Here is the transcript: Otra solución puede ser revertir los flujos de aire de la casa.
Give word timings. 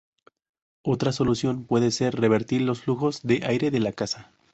Otra 0.83 1.11
solución 1.11 1.65
puede 1.67 1.91
ser 1.91 2.15
revertir 2.19 2.61
los 2.63 2.81
flujos 2.81 3.21
de 3.21 3.43
aire 3.45 3.69
de 3.69 3.79
la 3.81 3.93
casa. 3.93 4.31